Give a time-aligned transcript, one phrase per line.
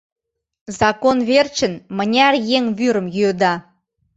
[0.79, 3.53] Закон верчын мыняр еҥ вӱрым йӱыда!